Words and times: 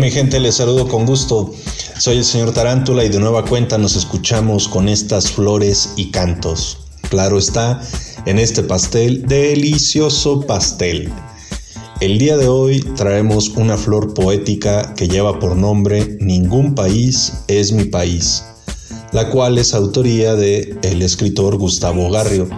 Mi 0.00 0.10
gente, 0.10 0.40
les 0.40 0.54
saludo 0.54 0.88
con 0.88 1.04
gusto. 1.04 1.52
Soy 1.98 2.16
el 2.16 2.24
señor 2.24 2.54
Tarántula 2.54 3.04
y 3.04 3.10
de 3.10 3.20
nueva 3.20 3.44
cuenta 3.44 3.76
nos 3.76 3.96
escuchamos 3.96 4.66
con 4.66 4.88
estas 4.88 5.30
flores 5.30 5.92
y 5.94 6.10
cantos. 6.10 6.78
Claro 7.10 7.36
está, 7.36 7.82
en 8.24 8.38
este 8.38 8.62
pastel, 8.62 9.26
delicioso 9.26 10.40
pastel. 10.40 11.12
El 12.00 12.16
día 12.16 12.38
de 12.38 12.48
hoy 12.48 12.80
traemos 12.96 13.50
una 13.50 13.76
flor 13.76 14.14
poética 14.14 14.94
que 14.94 15.06
lleva 15.06 15.38
por 15.38 15.54
nombre 15.54 16.16
Ningún 16.18 16.74
país 16.74 17.34
es 17.46 17.70
mi 17.72 17.84
país, 17.84 18.42
la 19.12 19.28
cual 19.28 19.58
es 19.58 19.74
autoría 19.74 20.34
de 20.34 20.78
el 20.80 21.02
escritor 21.02 21.58
Gustavo 21.58 22.08
Garrio. 22.08 22.48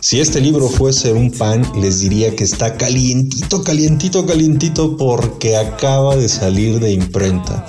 Si 0.00 0.20
este 0.20 0.40
libro 0.40 0.68
fuese 0.68 1.12
un 1.12 1.32
pan, 1.32 1.62
les 1.80 2.00
diría 2.00 2.34
que 2.36 2.44
está 2.44 2.76
calientito, 2.76 3.64
calientito, 3.64 4.24
calientito 4.24 4.96
porque 4.96 5.56
acaba 5.56 6.14
de 6.14 6.28
salir 6.28 6.78
de 6.78 6.92
imprenta. 6.92 7.66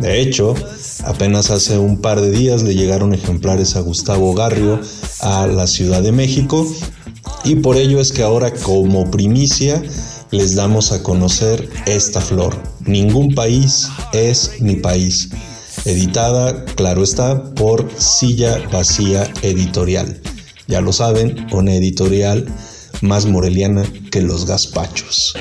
De 0.00 0.20
hecho, 0.20 0.54
apenas 1.04 1.50
hace 1.50 1.76
un 1.76 2.00
par 2.00 2.20
de 2.20 2.30
días 2.30 2.62
le 2.62 2.74
llegaron 2.74 3.12
ejemplares 3.12 3.74
a 3.74 3.80
Gustavo 3.80 4.34
Garrio 4.34 4.80
a 5.20 5.48
la 5.48 5.66
Ciudad 5.66 6.00
de 6.00 6.12
México 6.12 6.64
y 7.44 7.56
por 7.56 7.76
ello 7.76 8.00
es 8.00 8.12
que 8.12 8.22
ahora 8.22 8.52
como 8.52 9.10
primicia 9.10 9.82
les 10.30 10.54
damos 10.54 10.92
a 10.92 11.02
conocer 11.02 11.68
esta 11.86 12.20
flor. 12.20 12.56
Ningún 12.86 13.34
país 13.34 13.88
es 14.12 14.60
mi 14.60 14.76
país. 14.76 15.30
Editada, 15.84 16.64
claro 16.76 17.02
está, 17.02 17.52
por 17.54 17.90
Silla 17.98 18.60
Vacía 18.72 19.28
Editorial. 19.42 20.20
Ya 20.66 20.80
lo 20.80 20.94
saben, 20.94 21.46
una 21.52 21.74
editorial 21.74 22.46
más 23.02 23.26
moreliana 23.26 23.84
que 24.10 24.22
los 24.22 24.46
gazpachos. 24.46 25.34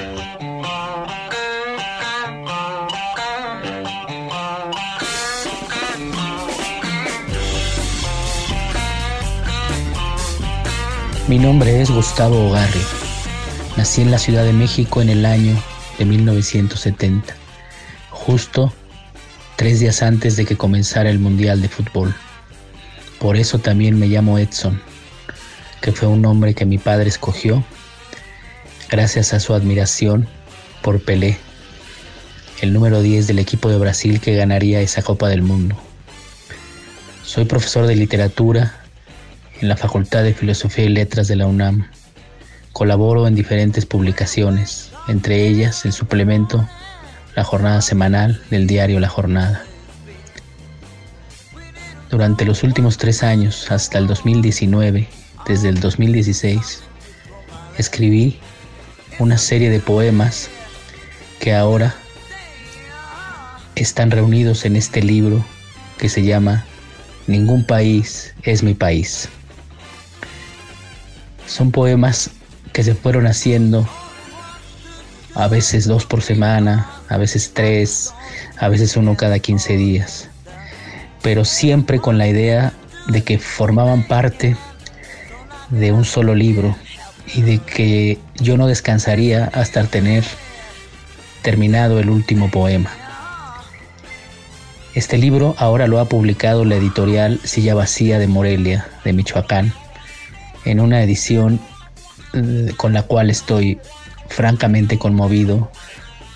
Mi 11.30 11.40
nombre 11.40 11.82
es 11.82 11.90
Gustavo 11.90 12.50
Ogarri. 12.50 12.82
Nací 13.78 14.02
en 14.02 14.12
la 14.12 14.20
Ciudad 14.20 14.44
de 14.44 14.52
México 14.52 15.02
en 15.02 15.10
el 15.10 15.26
año 15.26 15.56
de 16.00 16.06
1970, 16.06 17.34
justo 18.10 18.74
tres 19.56 19.80
días 19.80 20.04
antes 20.04 20.36
de 20.36 20.46
que 20.46 20.58
comenzara 20.58 21.10
el 21.10 21.20
Mundial 21.20 21.62
de 21.62 21.70
Fútbol. 21.70 22.14
Por 23.20 23.38
eso 23.38 23.60
también 23.60 23.98
me 23.98 24.08
llamo 24.08 24.38
Edson 24.38 24.93
que 25.84 25.92
fue 25.92 26.08
un 26.08 26.22
nombre 26.22 26.54
que 26.54 26.66
mi 26.66 26.78
padre 26.78 27.10
escogió 27.10 27.62
gracias 28.90 29.34
a 29.34 29.42
su 29.42 29.54
admiración 29.54 30.30
por 30.82 31.04
Pelé, 31.04 31.38
el 32.62 32.72
número 32.72 33.02
10 33.02 33.28
del 33.28 33.40
equipo 33.40 33.68
de 33.68 33.78
Brasil 33.78 34.22
que 34.22 34.34
ganaría 34.34 34.80
esa 34.80 35.02
Copa 35.02 35.28
del 35.28 35.42
Mundo. 35.42 35.76
Soy 37.26 37.44
profesor 37.44 37.86
de 37.86 37.98
literatura 37.98 38.80
en 39.60 39.68
la 39.68 39.76
Facultad 39.76 40.24
de 40.24 40.34
Filosofía 40.34 40.86
y 40.86 40.90
Letras 40.90 41.28
de 41.28 41.36
la 41.36 41.48
UNAM. 41.48 41.90
Colaboro 42.72 43.28
en 43.28 43.36
diferentes 43.36 43.86
publicaciones, 43.86 44.90
entre 45.10 45.46
ellas 45.46 45.84
el 45.84 45.92
suplemento 45.92 46.66
La 47.36 47.44
Jornada 47.44 47.82
Semanal 47.82 48.42
del 48.50 48.68
diario 48.68 49.02
La 49.02 49.10
Jornada. 49.10 49.66
Durante 52.10 52.46
los 52.46 52.64
últimos 52.64 52.98
tres 52.98 53.22
años, 53.22 53.70
hasta 53.70 53.98
el 53.98 54.08
2019, 54.08 55.10
desde 55.46 55.70
el 55.70 55.80
2016, 55.80 56.82
escribí 57.78 58.40
una 59.20 59.38
serie 59.38 59.70
de 59.70 59.80
poemas 59.80 60.50
que 61.40 61.54
ahora 61.54 61.96
están 63.76 64.12
reunidos 64.12 64.66
en 64.66 64.76
este 64.76 65.02
libro 65.02 65.44
que 65.98 66.10
se 66.10 66.24
llama 66.24 66.66
Ningún 67.28 67.66
país 67.66 68.34
es 68.44 68.64
mi 68.64 68.74
país. 68.74 69.30
Son 71.46 71.72
poemas 71.72 72.32
que 72.74 72.84
se 72.84 72.96
fueron 72.96 73.28
haciendo 73.28 73.88
a 75.36 75.48
veces 75.48 75.88
dos 75.88 76.06
por 76.06 76.22
semana, 76.22 76.90
a 77.10 77.18
veces 77.18 77.52
tres, 77.54 78.14
a 78.58 78.68
veces 78.70 78.98
uno 78.98 79.16
cada 79.16 79.40
15 79.40 79.78
días, 79.78 80.30
pero 81.22 81.46
siempre 81.46 82.00
con 82.00 82.18
la 82.18 82.28
idea 82.28 82.74
de 83.08 83.24
que 83.24 83.40
formaban 83.40 84.08
parte 84.08 84.56
de 85.80 85.92
un 85.92 86.06
solo 86.06 86.36
libro 86.36 86.76
y 87.34 87.42
de 87.42 87.60
que 87.60 88.20
yo 88.36 88.58
no 88.58 88.68
descansaría 88.68 89.50
hasta 89.54 89.84
tener 89.86 90.24
terminado 91.42 92.00
el 92.00 92.10
último 92.10 92.52
poema. 92.52 92.92
Este 94.94 95.18
libro 95.18 95.56
ahora 95.58 95.88
lo 95.88 96.00
ha 96.00 96.06
publicado 96.06 96.66
la 96.66 96.76
editorial 96.76 97.40
Silla 97.44 97.74
Vacía 97.74 98.20
de 98.20 98.28
Morelia, 98.28 98.88
de 99.04 99.14
Michoacán, 99.14 99.74
en 100.66 100.80
una 100.80 101.02
edición 101.02 101.60
eh, 102.34 102.72
con 102.78 102.94
la 102.94 103.04
cual 103.04 103.32
estoy 103.32 103.80
francamente 104.30 105.00
conmovido 105.00 105.72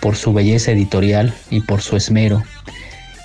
por 0.02 0.16
su 0.16 0.34
belleza 0.34 0.72
editorial 0.72 1.34
y 1.52 1.62
por 1.62 1.82
su 1.82 1.96
esmero 1.96 2.44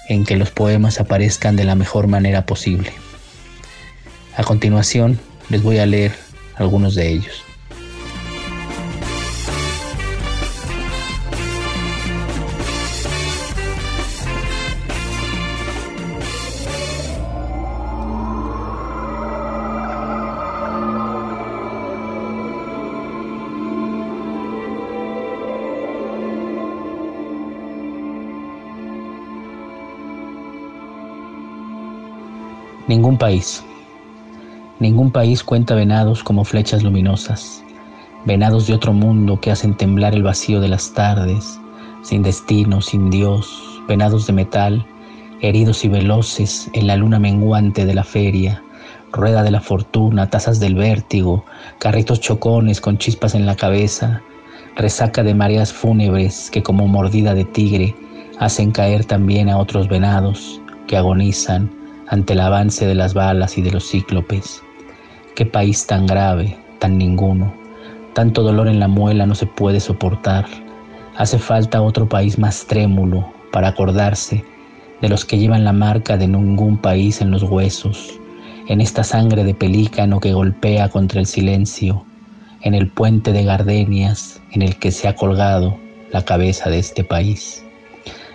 en 0.08 0.24
que 0.24 0.36
los 0.36 0.50
poemas 0.50 1.00
aparezcan 1.00 1.56
de 1.56 1.64
la 1.64 1.74
mejor 1.74 2.06
manera 2.06 2.44
posible. 2.44 2.92
A 4.36 4.44
continuación, 4.44 5.18
les 5.48 5.62
voy 5.62 5.78
a 5.78 5.86
leer 5.86 6.12
algunos 6.56 6.94
de 6.94 7.12
ellos. 7.12 7.44
Ningún 32.88 33.16
país. 33.16 33.64
Ningún 34.82 35.12
país 35.12 35.44
cuenta 35.44 35.76
venados 35.76 36.24
como 36.24 36.42
flechas 36.42 36.82
luminosas, 36.82 37.62
venados 38.24 38.66
de 38.66 38.74
otro 38.74 38.92
mundo 38.92 39.38
que 39.40 39.52
hacen 39.52 39.76
temblar 39.76 40.12
el 40.12 40.24
vacío 40.24 40.60
de 40.60 40.66
las 40.66 40.92
tardes, 40.92 41.60
sin 42.02 42.24
destino, 42.24 42.80
sin 42.80 43.08
Dios, 43.08 43.80
venados 43.86 44.26
de 44.26 44.32
metal, 44.32 44.84
heridos 45.40 45.84
y 45.84 45.88
veloces 45.88 46.68
en 46.72 46.88
la 46.88 46.96
luna 46.96 47.20
menguante 47.20 47.86
de 47.86 47.94
la 47.94 48.02
feria, 48.02 48.60
rueda 49.12 49.44
de 49.44 49.52
la 49.52 49.60
fortuna, 49.60 50.28
tazas 50.28 50.58
del 50.58 50.74
vértigo, 50.74 51.44
carritos 51.78 52.18
chocones 52.18 52.80
con 52.80 52.98
chispas 52.98 53.36
en 53.36 53.46
la 53.46 53.54
cabeza, 53.54 54.20
resaca 54.74 55.22
de 55.22 55.32
mareas 55.32 55.72
fúnebres 55.72 56.50
que 56.50 56.64
como 56.64 56.88
mordida 56.88 57.34
de 57.34 57.44
tigre 57.44 57.94
hacen 58.40 58.72
caer 58.72 59.04
también 59.04 59.48
a 59.48 59.58
otros 59.58 59.88
venados 59.88 60.60
que 60.88 60.96
agonizan 60.96 61.70
ante 62.08 62.32
el 62.32 62.40
avance 62.40 62.84
de 62.84 62.96
las 62.96 63.14
balas 63.14 63.56
y 63.58 63.62
de 63.62 63.70
los 63.70 63.88
cíclopes. 63.88 64.60
Qué 65.34 65.46
país 65.46 65.86
tan 65.86 66.06
grave, 66.06 66.58
tan 66.78 66.98
ninguno. 66.98 67.54
Tanto 68.12 68.42
dolor 68.42 68.68
en 68.68 68.78
la 68.78 68.88
muela 68.88 69.24
no 69.24 69.34
se 69.34 69.46
puede 69.46 69.80
soportar. 69.80 70.44
Hace 71.16 71.38
falta 71.38 71.80
otro 71.80 72.06
país 72.06 72.38
más 72.38 72.66
trémulo 72.66 73.32
para 73.50 73.68
acordarse 73.68 74.44
de 75.00 75.08
los 75.08 75.24
que 75.24 75.38
llevan 75.38 75.64
la 75.64 75.72
marca 75.72 76.18
de 76.18 76.28
ningún 76.28 76.76
país 76.76 77.22
en 77.22 77.30
los 77.30 77.42
huesos, 77.44 78.20
en 78.68 78.82
esta 78.82 79.04
sangre 79.04 79.42
de 79.42 79.54
pelícano 79.54 80.20
que 80.20 80.34
golpea 80.34 80.90
contra 80.90 81.18
el 81.18 81.26
silencio, 81.26 82.04
en 82.60 82.74
el 82.74 82.88
puente 82.88 83.32
de 83.32 83.44
gardenias 83.44 84.38
en 84.52 84.60
el 84.60 84.76
que 84.76 84.92
se 84.92 85.08
ha 85.08 85.16
colgado 85.16 85.78
la 86.12 86.26
cabeza 86.26 86.68
de 86.68 86.78
este 86.78 87.04
país. 87.04 87.64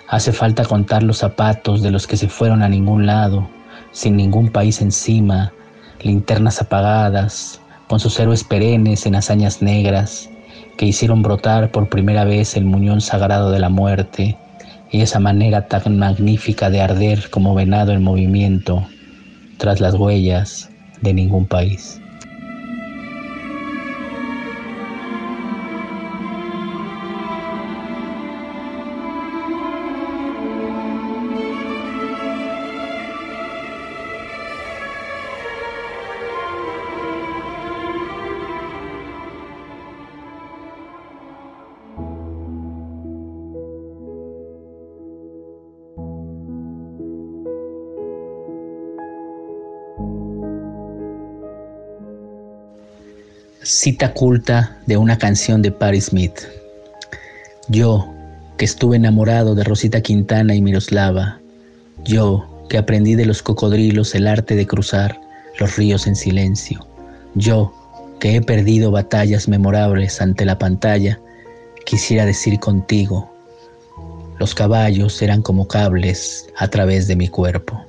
Hace 0.07 0.33
falta 0.33 0.65
contar 0.65 1.03
los 1.03 1.19
zapatos 1.19 1.83
de 1.83 1.91
los 1.91 2.07
que 2.07 2.17
se 2.17 2.27
fueron 2.27 2.63
a 2.63 2.69
ningún 2.69 3.05
lado, 3.05 3.47
sin 3.91 4.17
ningún 4.17 4.49
país 4.49 4.81
encima, 4.81 5.53
linternas 6.01 6.61
apagadas, 6.61 7.61
con 7.87 7.99
sus 7.99 8.19
héroes 8.19 8.43
perennes 8.43 9.05
en 9.05 9.15
hazañas 9.15 9.61
negras, 9.61 10.29
que 10.77 10.85
hicieron 10.85 11.23
brotar 11.23 11.71
por 11.71 11.89
primera 11.89 12.23
vez 12.23 12.55
el 12.55 12.65
muñón 12.65 13.01
sagrado 13.01 13.51
de 13.51 13.59
la 13.59 13.69
muerte, 13.69 14.37
y 14.91 15.01
esa 15.01 15.19
manera 15.19 15.67
tan 15.67 15.97
magnífica 15.97 16.69
de 16.69 16.81
arder 16.81 17.29
como 17.29 17.55
venado 17.55 17.91
en 17.91 18.03
movimiento, 18.03 18.85
tras 19.57 19.79
las 19.79 19.95
huellas 19.95 20.69
de 21.01 21.13
ningún 21.13 21.45
país. 21.45 21.99
Cita 53.69 54.13
culta 54.13 54.77
de 54.85 54.95
una 54.95 55.17
canción 55.17 55.61
de 55.61 55.73
Patti 55.73 55.99
Smith. 55.99 56.39
Yo, 57.67 58.13
que 58.57 58.63
estuve 58.63 58.95
enamorado 58.95 59.55
de 59.55 59.65
Rosita 59.65 59.99
Quintana 59.99 60.55
y 60.55 60.61
Miroslava. 60.61 61.41
Yo, 62.05 62.65
que 62.69 62.77
aprendí 62.77 63.15
de 63.15 63.25
los 63.25 63.43
cocodrilos 63.43 64.15
el 64.15 64.25
arte 64.25 64.55
de 64.55 64.65
cruzar 64.65 65.19
los 65.59 65.75
ríos 65.75 66.07
en 66.07 66.15
silencio. 66.15 66.87
Yo, 67.35 67.73
que 68.21 68.37
he 68.37 68.41
perdido 68.41 68.89
batallas 68.89 69.49
memorables 69.49 70.21
ante 70.21 70.45
la 70.45 70.57
pantalla, 70.57 71.19
quisiera 71.85 72.25
decir 72.25 72.61
contigo, 72.61 73.29
los 74.39 74.55
caballos 74.55 75.21
eran 75.21 75.41
como 75.41 75.67
cables 75.67 76.47
a 76.55 76.69
través 76.69 77.05
de 77.05 77.17
mi 77.17 77.27
cuerpo. 77.27 77.86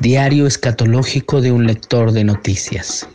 Diario 0.00 0.46
escatológico 0.46 1.42
de 1.42 1.52
un 1.52 1.66
lector 1.66 2.12
de 2.12 2.24
noticias. 2.24 3.06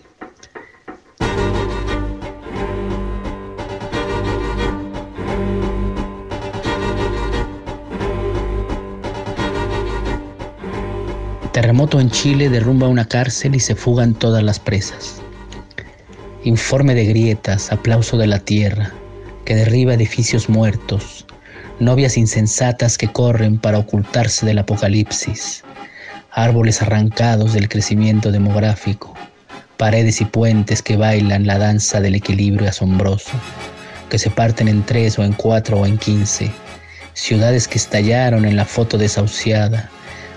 Terremoto 11.54 12.00
en 12.00 12.12
Chile 12.12 12.50
derrumba 12.50 12.88
una 12.88 13.08
cárcel 13.08 13.56
y 13.56 13.60
se 13.60 13.74
fugan 13.74 14.14
todas 14.14 14.44
las 14.44 14.60
presas. 14.60 15.24
Informe 16.44 16.94
de 16.94 17.06
grietas, 17.06 17.72
aplauso 17.72 18.16
de 18.16 18.28
la 18.28 18.38
tierra, 18.38 18.92
que 19.44 19.56
derriba 19.56 19.96
edificios 19.96 20.50
muertos, 20.50 21.26
novias 21.80 22.16
insensatas 22.16 23.00
que 23.00 23.12
corren 23.12 23.58
para 23.58 23.80
ocultarse 23.80 24.46
del 24.46 24.60
apocalipsis 24.60 25.64
árboles 26.36 26.82
arrancados 26.82 27.54
del 27.54 27.70
crecimiento 27.70 28.30
demográfico, 28.30 29.14
paredes 29.78 30.20
y 30.20 30.26
puentes 30.26 30.82
que 30.82 30.98
bailan 30.98 31.48
la 31.48 31.58
danza 31.58 32.02
del 32.02 32.14
equilibrio 32.14 32.68
asombroso, 32.68 33.32
que 34.10 34.20
se 34.20 34.30
parten 34.30 34.68
en 34.68 34.84
tres 34.84 35.18
o 35.18 35.24
en 35.24 35.32
cuatro 35.32 35.80
o 35.80 35.86
en 35.86 35.98
quince, 35.98 36.52
ciudades 37.14 37.70
que 37.70 37.78
estallaron 37.78 38.44
en 38.44 38.58
la 38.58 38.66
foto 38.66 38.98
desahuciada, 38.98 39.90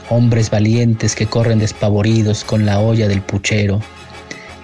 hombres 0.09 0.51
valientes 0.51 1.17
que 1.17 1.27
corren 1.27 1.59
despavoridos 1.59 2.45
con 2.45 2.65
la 2.65 2.79
olla 2.79 3.09
del 3.09 3.21
puchero 3.21 3.81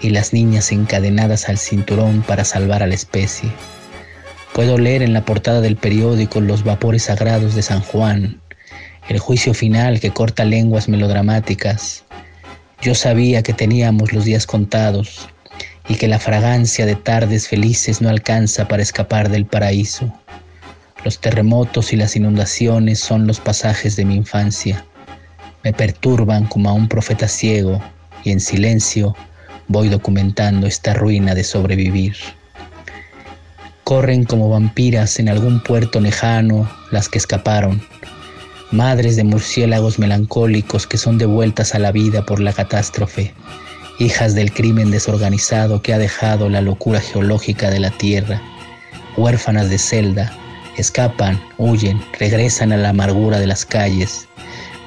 y 0.01 0.11
las 0.11 0.33
niñas 0.33 0.71
encadenadas 0.71 1.49
al 1.49 1.59
cinturón 1.59 2.23
para 2.23 2.45
salvar 2.45 2.85
a 2.85 2.87
la 2.87 2.95
especie. 2.95 3.51
Puedo 4.53 4.79
leer 4.79 5.03
en 5.03 5.13
la 5.13 5.25
portada 5.25 5.61
del 5.61 5.75
periódico 5.75 6.41
los 6.41 6.63
vapores 6.63 7.03
sagrados 7.03 7.57
de 7.57 7.63
San 7.63 7.81
Juan, 7.81 8.41
el 9.09 9.19
juicio 9.19 9.53
final 9.53 10.01
que 10.01 10.11
corta 10.11 10.45
lenguas 10.45 10.89
melodramáticas. 10.89 12.05
Yo 12.81 12.95
sabía 12.95 13.43
que 13.43 13.53
teníamos 13.53 14.12
los 14.12 14.25
días 14.25 14.47
contados 14.47 15.29
y 15.89 15.97
que 15.97 16.09
la 16.09 16.19
fragancia 16.19 16.87
de 16.87 16.97
tardes 16.97 17.49
felices 17.49 18.01
no 18.01 18.09
alcanza 18.09 18.67
para 18.67 18.83
escapar 18.83 19.29
del 19.29 19.45
paraíso. 19.45 20.12
Los 21.05 21.21
terremotos 21.21 21.93
y 21.93 21.97
las 21.97 22.17
inundaciones 22.17 22.99
son 22.99 23.27
los 23.27 23.41
pasajes 23.41 23.95
de 23.97 24.06
mi 24.06 24.17
infancia. 24.17 24.85
Me 25.62 25.73
perturban 25.73 26.47
como 26.47 26.71
a 26.71 26.73
un 26.73 26.89
profeta 26.89 27.29
ciego 27.29 27.83
y 28.25 28.31
en 28.31 28.41
silencio 28.41 29.15
voy 29.69 29.89
documentando 29.91 30.67
esta 30.67 30.95
ruina 30.95 31.35
de 31.35 31.45
sobrevivir. 31.45 32.17
Corren 33.83 34.25
como 34.25 34.49
vampiras 34.49 35.19
en 35.19 35.29
algún 35.29 35.62
puerto 35.62 36.00
lejano 36.00 36.71
las 36.91 37.11
que 37.11 37.19
escaparon 37.19 37.83
madres 38.75 39.15
de 39.15 39.23
murciélagos 39.23 40.00
melancólicos 40.00 40.88
que 40.88 40.99
son 40.99 41.17
devueltas 41.17 41.76
a 41.76 41.79
la 41.79 41.93
vida 41.93 42.26
por 42.26 42.41
la 42.41 42.53
catástrofe, 42.53 43.32
hijas 44.00 44.35
del 44.35 44.53
crimen 44.53 44.91
desorganizado 44.91 45.81
que 45.81 45.94
ha 45.94 45.99
dejado 45.99 46.49
la 46.49 46.61
locura 46.61 47.00
geológica 47.00 47.71
de 47.71 47.79
la 47.79 47.91
tierra, 47.93 48.43
huérfanas 49.17 49.71
de 49.71 49.79
celda, 49.79 50.37
escapan, 50.76 51.41
huyen, 51.56 52.03
regresan 52.19 52.73
a 52.73 52.76
la 52.76 52.88
amargura 52.88 53.38
de 53.38 53.47
las 53.47 53.65
calles, 53.65 54.26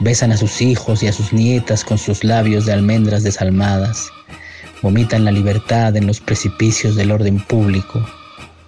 besan 0.02 0.34
a 0.34 0.38
sus 0.38 0.62
hijos 0.62 1.02
y 1.02 1.08
a 1.08 1.14
sus 1.14 1.32
nietas 1.32 1.86
con 1.86 1.98
sus 1.98 2.26
labios 2.26 2.66
de 2.66 2.74
almendras 2.74 3.24
desalmadas, 3.24 4.10
vomitan 4.82 5.24
la 5.24 5.32
libertad 5.32 5.96
en 5.96 6.08
los 6.08 6.20
precipicios 6.20 6.98
del 6.98 7.12
orden 7.12 7.40
público, 7.40 8.06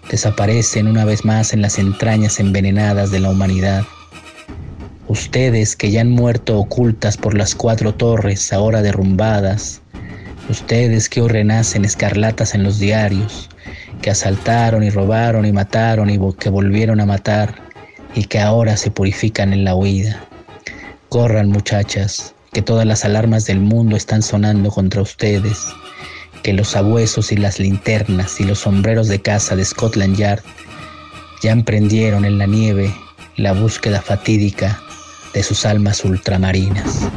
desaparecen 0.10 0.88
una 0.88 1.04
vez 1.04 1.26
más 1.26 1.52
en 1.52 1.62
las 1.62 1.78
entrañas 1.78 2.40
envenenadas 2.40 3.12
de 3.12 3.20
la 3.20 3.32
humanidad 3.32 3.86
Ustedes 5.10 5.76
que 5.76 5.90
ya 5.90 6.02
han 6.02 6.12
muerto 6.12 6.60
ocultas 6.60 7.18
por 7.18 7.36
las 7.36 7.56
cuatro 7.56 7.96
torres, 7.96 8.54
ahora 8.54 8.84
derrumbadas. 8.84 9.82
Ustedes 10.50 11.10
que 11.10 11.20
hoy 11.20 11.30
renacen 11.30 11.84
escarlatas 11.84 12.54
en 12.54 12.62
los 12.62 12.78
diarios, 12.78 13.50
que 14.04 14.12
asaltaron 14.12 14.84
y 14.84 14.92
robaron 14.92 15.48
y 15.48 15.52
mataron 15.52 16.12
y 16.12 16.20
que 16.34 16.52
volvieron 16.52 17.00
a 17.00 17.08
matar 17.08 17.56
y 18.14 18.26
que 18.26 18.40
ahora 18.40 18.78
se 18.78 18.92
purifican 18.92 19.52
en 19.52 19.64
la 19.64 19.74
huida. 19.74 20.24
Corran 21.10 21.50
muchachas, 21.50 22.36
que 22.54 22.62
todas 22.62 22.86
las 22.86 23.04
alarmas 23.04 23.48
del 23.48 23.62
mundo 23.62 23.98
están 23.98 24.22
sonando 24.22 24.70
contra 24.70 25.02
ustedes, 25.02 25.66
que 26.44 26.54
los 26.54 26.76
abuesos 26.76 27.32
y 27.32 27.38
las 27.38 27.60
linternas 27.60 28.40
y 28.40 28.44
los 28.44 28.60
sombreros 28.60 29.08
de 29.08 29.20
casa 29.20 29.56
de 29.56 29.66
Scotland 29.66 30.18
Yard 30.18 30.44
ya 31.42 31.50
emprendieron 31.50 32.26
en 32.26 32.38
la 32.38 32.46
nieve 32.46 32.94
la 33.38 33.54
búsqueda 33.54 34.04
fatídica 34.04 34.80
de 35.34 35.44
sus 35.44 35.66
almas 35.66 36.04
ultramarinas. 36.06 37.08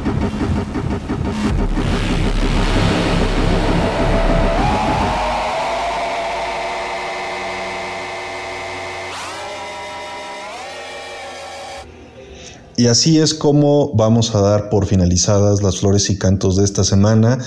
Y 12.75 12.87
así 12.87 13.19
es 13.19 13.33
como 13.33 13.93
vamos 13.93 14.35
a 14.35 14.41
dar 14.41 14.69
por 14.69 14.85
finalizadas 14.85 15.61
las 15.61 15.79
flores 15.79 16.09
y 16.09 16.17
cantos 16.17 16.57
de 16.57 16.65
esta 16.65 16.83
semana. 16.83 17.37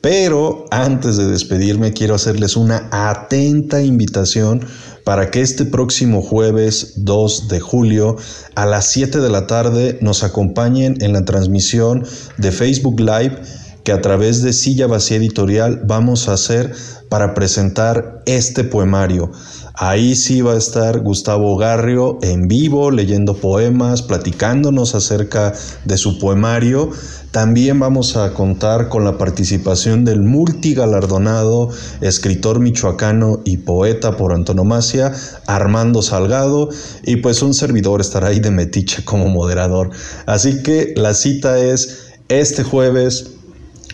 Pero 0.00 0.66
antes 0.70 1.16
de 1.16 1.26
despedirme 1.26 1.94
quiero 1.94 2.14
hacerles 2.14 2.56
una 2.56 2.88
atenta 2.92 3.82
invitación 3.82 4.60
para 5.04 5.30
que 5.30 5.42
este 5.42 5.66
próximo 5.66 6.22
jueves 6.22 6.94
2 6.96 7.48
de 7.48 7.60
julio 7.60 8.16
a 8.54 8.66
las 8.66 8.86
7 8.86 9.20
de 9.20 9.30
la 9.30 9.46
tarde 9.46 9.98
nos 10.00 10.24
acompañen 10.24 10.96
en 11.00 11.12
la 11.12 11.24
transmisión 11.24 12.04
de 12.38 12.50
Facebook 12.50 12.98
Live 12.98 13.38
que 13.84 13.92
a 13.92 14.00
través 14.00 14.42
de 14.42 14.54
Silla 14.54 14.86
Vacía 14.86 15.18
Editorial 15.18 15.82
vamos 15.84 16.28
a 16.28 16.32
hacer 16.32 16.74
para 17.10 17.34
presentar 17.34 18.22
este 18.24 18.64
poemario. 18.64 19.30
Ahí 19.76 20.14
sí 20.14 20.40
va 20.40 20.52
a 20.52 20.56
estar 20.56 21.00
Gustavo 21.00 21.56
Garrio 21.56 22.20
en 22.22 22.46
vivo 22.46 22.92
leyendo 22.92 23.34
poemas, 23.34 24.02
platicándonos 24.02 24.94
acerca 24.94 25.52
de 25.84 25.98
su 25.98 26.20
poemario. 26.20 26.90
También 27.32 27.80
vamos 27.80 28.16
a 28.16 28.32
contar 28.34 28.88
con 28.88 29.04
la 29.04 29.18
participación 29.18 30.04
del 30.04 30.22
multigalardonado 30.22 31.70
escritor 32.00 32.60
michoacano 32.60 33.40
y 33.44 33.56
poeta 33.56 34.16
por 34.16 34.32
antonomasia, 34.32 35.12
Armando 35.48 36.02
Salgado, 36.02 36.68
y 37.02 37.16
pues 37.16 37.42
un 37.42 37.52
servidor 37.52 38.00
estará 38.00 38.28
ahí 38.28 38.38
de 38.38 38.52
metiche 38.52 39.04
como 39.04 39.28
moderador. 39.28 39.90
Así 40.26 40.62
que 40.62 40.94
la 40.96 41.14
cita 41.14 41.58
es 41.58 42.12
este 42.28 42.62
jueves 42.62 43.32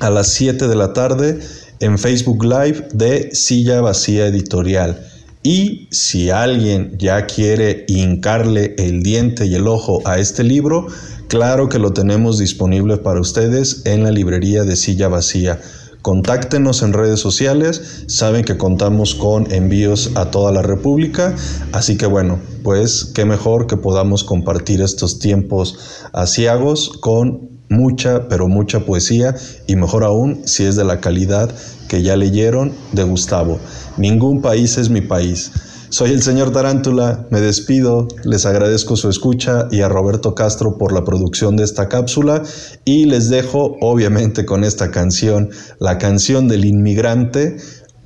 a 0.00 0.10
las 0.10 0.28
7 0.28 0.68
de 0.68 0.76
la 0.76 0.92
tarde 0.92 1.40
en 1.80 1.98
Facebook 1.98 2.44
Live 2.44 2.88
de 2.92 3.30
Silla 3.32 3.80
Vacía 3.80 4.26
Editorial. 4.26 5.09
Y 5.42 5.88
si 5.90 6.28
alguien 6.28 6.98
ya 6.98 7.26
quiere 7.26 7.86
hincarle 7.88 8.74
el 8.76 9.02
diente 9.02 9.46
y 9.46 9.54
el 9.54 9.68
ojo 9.68 10.02
a 10.04 10.18
este 10.18 10.44
libro, 10.44 10.86
claro 11.28 11.70
que 11.70 11.78
lo 11.78 11.94
tenemos 11.94 12.38
disponible 12.38 12.98
para 12.98 13.20
ustedes 13.20 13.86
en 13.86 14.04
la 14.04 14.10
librería 14.10 14.64
de 14.64 14.76
Silla 14.76 15.08
Vacía. 15.08 15.58
Contáctenos 16.02 16.82
en 16.82 16.92
redes 16.92 17.20
sociales, 17.20 18.04
saben 18.06 18.44
que 18.44 18.58
contamos 18.58 19.14
con 19.14 19.50
envíos 19.52 20.12
a 20.14 20.30
toda 20.30 20.52
la 20.52 20.62
República, 20.62 21.34
así 21.72 21.96
que 21.96 22.06
bueno, 22.06 22.38
pues 22.62 23.04
qué 23.14 23.24
mejor 23.24 23.66
que 23.66 23.76
podamos 23.76 24.24
compartir 24.24 24.82
estos 24.82 25.18
tiempos 25.18 25.78
asiagos 26.12 26.90
con 27.00 27.59
mucha, 27.70 28.28
pero 28.28 28.48
mucha 28.48 28.80
poesía 28.80 29.34
y 29.66 29.76
mejor 29.76 30.04
aún 30.04 30.42
si 30.44 30.64
es 30.64 30.76
de 30.76 30.84
la 30.84 31.00
calidad 31.00 31.50
que 31.88 32.02
ya 32.02 32.16
leyeron 32.16 32.72
de 32.92 33.04
Gustavo. 33.04 33.58
Ningún 33.96 34.42
país 34.42 34.76
es 34.76 34.90
mi 34.90 35.00
país. 35.00 35.52
Soy 35.88 36.12
el 36.12 36.22
señor 36.22 36.52
Tarántula, 36.52 37.26
me 37.30 37.40
despido, 37.40 38.06
les 38.24 38.46
agradezco 38.46 38.94
su 38.94 39.08
escucha 39.08 39.66
y 39.72 39.80
a 39.80 39.88
Roberto 39.88 40.36
Castro 40.36 40.78
por 40.78 40.92
la 40.92 41.04
producción 41.04 41.56
de 41.56 41.64
esta 41.64 41.88
cápsula 41.88 42.42
y 42.84 43.06
les 43.06 43.28
dejo 43.28 43.76
obviamente 43.80 44.44
con 44.44 44.62
esta 44.62 44.92
canción, 44.92 45.50
la 45.80 45.98
canción 45.98 46.46
del 46.46 46.64
inmigrante, 46.64 47.56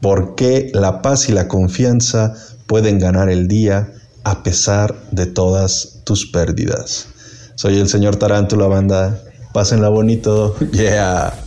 porque 0.01 0.71
la 0.73 1.03
paz 1.03 1.29
y 1.29 1.33
la 1.33 1.47
confianza 1.47 2.35
pueden 2.67 2.99
ganar 2.99 3.29
el 3.29 3.49
día 3.49 3.93
a 4.25 4.43
pesar 4.43 4.95
de 5.11 5.27
todas 5.27 6.01
tus 6.05 6.31
pérdidas. 6.31 7.09
Soy 7.57 7.79
el 7.79 7.89
señor 7.89 8.17
Tarántula, 8.17 8.67
banda. 8.67 9.21
Pásenla 9.55 9.89
bonito. 9.89 10.57
Yeah. 10.75 11.44